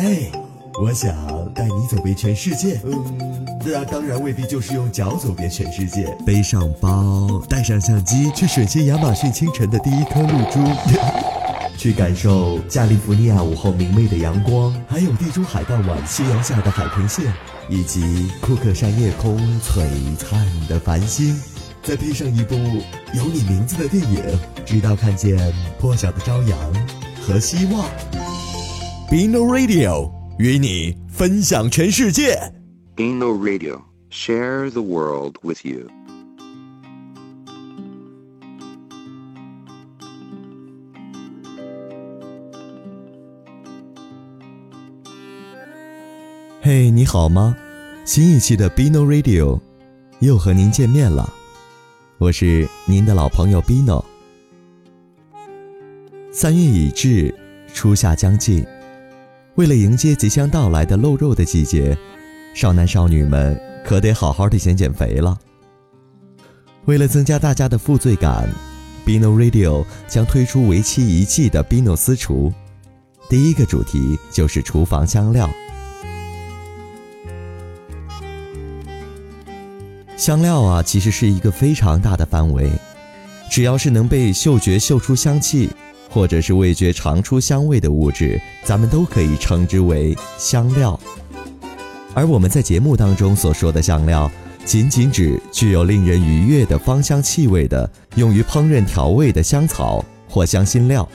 [0.00, 0.30] 嘿，
[0.80, 1.12] 我想
[1.52, 2.80] 带你走遍全世界。
[2.84, 6.16] 嗯，那当然未必就是用脚走遍全世界。
[6.24, 10.60] 背上包，带上相机，去吮吸亚马逊清晨的第一颗露珠，
[11.76, 17.24] 去感受加利福尼亚午后明媚的阳光，还有地中海傍晚夕阳下的海平线，
[17.68, 19.84] 以及库克山夜空璀
[20.16, 21.36] 璨的繁星。
[21.82, 22.54] 再配上一部
[23.14, 24.22] 有你名字的电影，
[24.64, 25.36] 直到看见
[25.80, 26.56] 破晓的朝阳
[27.20, 28.37] 和希望。
[29.10, 32.38] Bino Radio 与你分享全世界。
[32.94, 35.86] Bino Radio, share the world with you.
[46.60, 47.56] 嘿，你好吗？
[48.04, 49.58] 新一期的 Bino Radio
[50.18, 51.32] 又和您见面了，
[52.18, 54.04] 我是您的老朋友 Bino。
[56.30, 57.34] 三月已至，
[57.72, 58.66] 初夏将近，
[59.58, 61.98] 为了迎接即将到来的露肉的季节，
[62.54, 65.36] 少男少女们可得好好的减减肥了。
[66.84, 68.48] 为了增加大家的负罪感
[69.04, 72.52] ，Bino Radio 将推出为期一季的 Bino 私厨，
[73.28, 75.50] 第一个主题就是厨房香料。
[80.16, 82.70] 香料啊，其实是一个非常大的范围，
[83.50, 85.68] 只要是能被嗅觉嗅出香气，
[86.18, 90.98] 或者是味觉尝出香味的物质，咱们都可以称之为香料。
[92.12, 94.28] 而我们在节目当中所说的香料，
[94.64, 101.08] 仅仅指具有令人愉悦的芳香气味的，用于烹饪调味的香草或香辛料。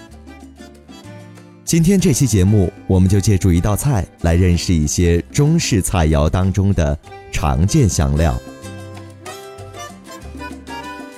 [1.66, 6.98] 今天这期节目，我们就借助一道菜来认识一些中式菜肴当中的
[7.30, 8.40] 常见香料。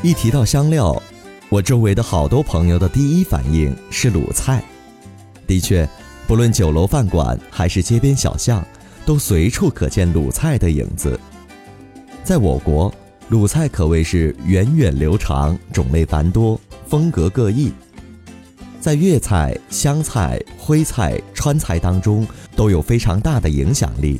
[0.01, 0.99] 一提到香料，
[1.55, 4.61] 我周围的好多朋友的第一反应是鲁菜。
[5.47, 5.87] 的确，
[6.27, 8.61] 不论酒楼饭馆还是街边小巷，
[9.05, 11.17] 都随处可见鲁菜的影子。
[12.25, 12.93] 在我国，
[13.29, 17.71] 鲁菜可谓是源远流长，种类繁多，风格各异。
[18.81, 24.19] 在粤菜、湘菜、徽菜、川菜当中都有非常大的影响力。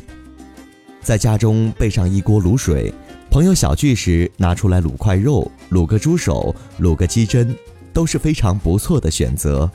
[1.01, 2.93] 在家中备上一锅卤水。
[3.35, 7.53] 朋友小聚时，拿出来卤块肉、卤个猪手、卤个鸡胗，
[7.91, 9.69] 都是非常不错的选择。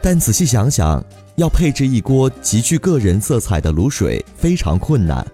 [0.00, 1.04] 但仔细想想，
[1.34, 5.26] 要配置一锅极具个人色彩的卤水非常困难。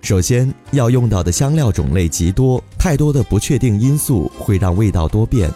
[0.00, 5.52] 首先要用到的香料种类极多，太多的不确定因素会让味道多变。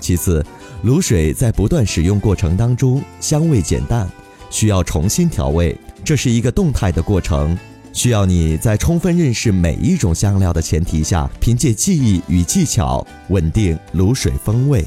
[0.00, 0.44] 其次，
[0.84, 4.10] 卤水在不断使用过程当中，香味减淡，
[4.50, 7.56] 需要重新调味，这是一个动态的过程。
[7.92, 14.84] 需要你在充分认识每一种香料的前提下，凭借记忆与技巧稳定卤水风味。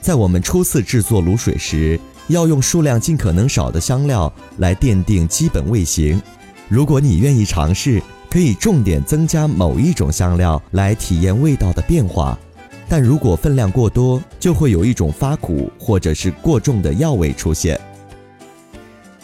[0.00, 6.20] 在我们初次制作卤水时，要用数量尽可能少的香料来奠定基本味型。
[6.68, 12.36] 如果你愿意尝试，可以重点增加某一种香料来体验味道的变化。
[12.88, 17.78] 但如果分量过多，就会有一种发苦或者是过重的药味出现。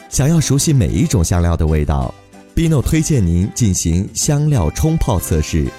[0.09, 2.15] 想要熟悉每一种香料的味道。
[2.59, 5.71] Bino 推荐您进行香料冲泡测试。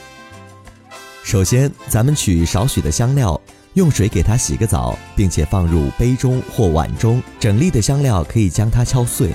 [1.26, 3.38] 首先，咱们取少许的香料，
[3.74, 7.22] 用水给它洗个澡，并且放入杯中或碗中。
[7.38, 9.32] 整粒的香料可以将它敲碎，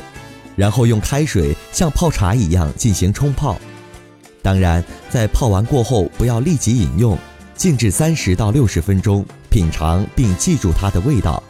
[0.57, 3.61] 然后用开水像泡茶一样进行冲泡。
[4.41, 7.19] 当然，在泡完过后不要立即饮用，
[7.55, 11.43] 静置三十到六十分钟，品尝并记住它的味道。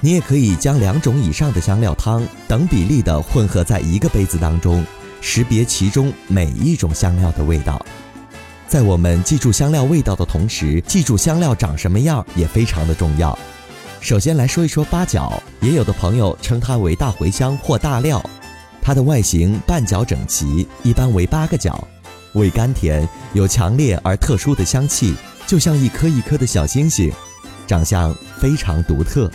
[0.00, 4.84] 你也可以将两种以上的香料汤等比例的混合在一个杯子当中，
[5.20, 7.84] 识别其中每一种香料的味道。
[8.68, 13.36] 在我们记住香料味道的同时，记住香料长什么样也非常的重要。
[14.00, 18.22] 首先来说一说八角，也有的朋友称它为大茴香或大料。
[18.82, 21.86] 它的外形半角整齐，一般为八个角，
[22.34, 25.14] 味甘甜，有强烈而特殊的香气，
[25.46, 27.10] 就像一颗一颗的小星星，
[27.66, 29.30] 长相非常独特。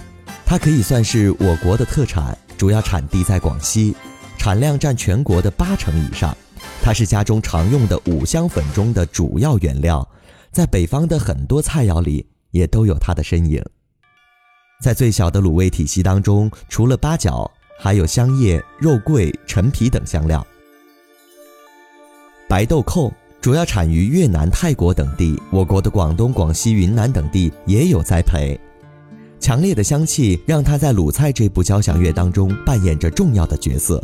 [0.52, 3.96] 它可以算是我国的特产，主要产地在广西，
[4.38, 6.36] 产量占全国的八成以上。
[6.84, 10.06] 它是家中常用的五香粉中的主要原料，
[10.52, 13.64] 在北方的很多菜肴里也都有它的身影。
[14.84, 17.50] 在最小的卤味体系当中，除了八角，
[17.80, 20.46] 还有香叶、肉桂、陈皮等香料。
[22.50, 23.10] 白豆蔻
[23.40, 28.60] 主要产于越南、泰国等地，我国的广东、广西、云南等地也有栽培。
[29.42, 34.02] 强烈的香气让它在鲁菜这部交响乐当中扮演着重要的角色。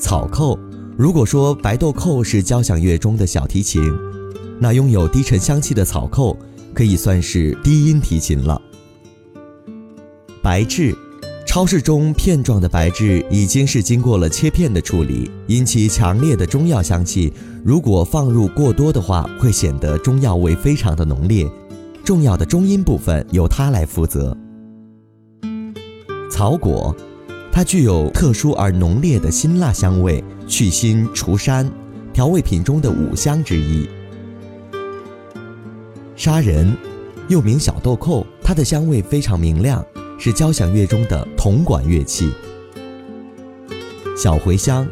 [0.00, 0.58] 草寇，
[0.96, 3.82] 如果说白豆蔻是交响乐中的小提琴，
[4.58, 6.34] 那拥有低沉香气的草寇
[6.72, 8.60] 可以算是低音提琴了。
[10.42, 10.96] 白芷，
[11.46, 17.30] 超市中片状的白质已经是经过了切片的处理，因其强烈的中药香气，
[17.62, 21.46] 如果放入过多的话，会显得中药味非常的浓烈。
[22.08, 24.34] 重要的中音部分由它来负责。
[26.30, 26.96] 草果，
[27.52, 31.70] 它具有特殊而浓烈的辛辣香味，去腥除膻，
[32.10, 33.86] 调味品中的五香之一。
[36.16, 36.74] 砂仁，
[37.28, 39.84] 又名小豆蔻，它的香味非常明亮。
[40.18, 42.32] 是交响乐中的铜管乐器。
[44.16, 44.88] 小茴香，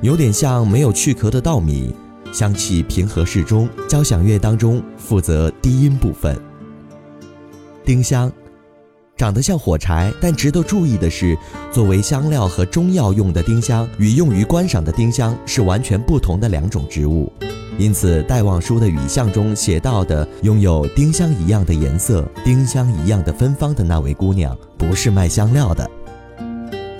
[0.00, 1.94] 有点像没有去壳的稻米，
[2.32, 6.36] 香气平和适中，交响乐当中负责低音部分。
[7.84, 8.32] 丁香，
[9.16, 11.36] 长得像火柴，但值得注意的是，
[11.70, 17.32] 作为香料和中药用的丁香，与用于观赏的丁香是完全不同的两种植物。
[17.78, 25.90] 因此，戴望舒的语相中写到的拥有丁香一样的颜色、丁香一样的芬芳的那位姑娘，不是卖香料的。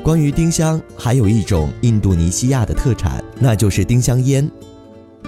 [0.03, 4.51] 关于丁香，还有一种印度尼西亚的特产，那就是丁香烟。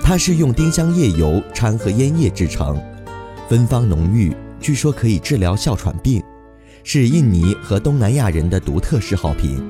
[0.06, 2.78] 它是用丁香叶油掺和烟叶制成，
[3.48, 6.22] 芬芳浓郁，据说可以治疗哮喘病，
[6.82, 9.66] 是印尼和东南亚人的独特嗜好品。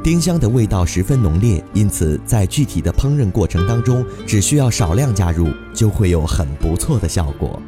[0.00, 7.60] 丁香的味道十分浓烈，因此在具体的烹饪过程当中，只需要少量加入，就会有很不错的效果。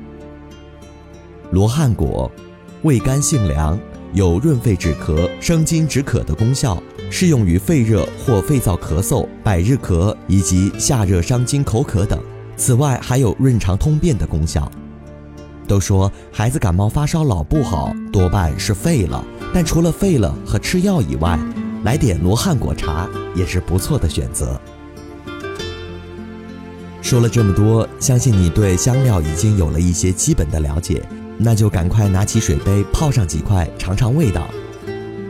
[1.50, 2.30] 罗汉果，
[2.82, 3.76] 味甘性凉，
[4.12, 6.80] 有润肺止咳、生津止渴的功效，
[7.10, 12.18] 适用于肺热或肺燥咳嗽、百日咳以及夏热伤津口渴等。
[12.56, 14.70] 此外，还有润肠通便的功效。
[15.66, 19.24] 都说孩子感冒发烧老不好，多半是废了。
[19.52, 21.38] 但除了废了和吃药以外，
[21.84, 24.60] 来点罗汉果茶也是不错的选择。
[27.02, 31.02] 说了这么多，相信你对香料已经有了一些基本的了解，
[31.38, 34.48] 那就赶快拿起水杯泡上几块，尝尝味道。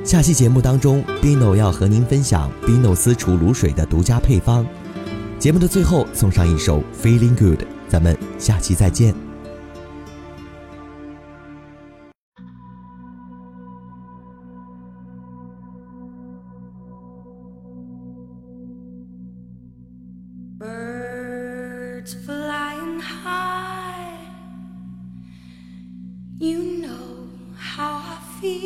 [0.03, 4.67] 下期节目当中，Bino 要和您分享 Bino 私厨卤水的独家配方。
[5.39, 9.30] 节目的最后送上一首 Feeling Good，咱们下期再见。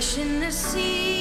[0.00, 1.17] fish in the sea.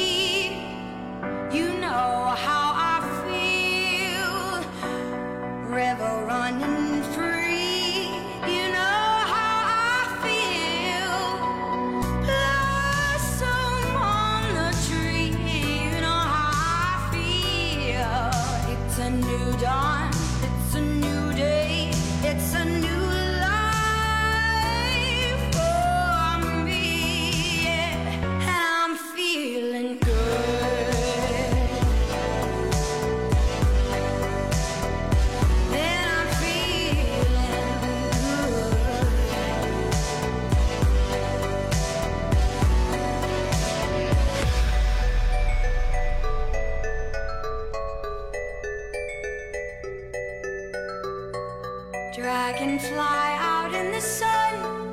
[52.18, 54.87] Dragonfly out in the sun.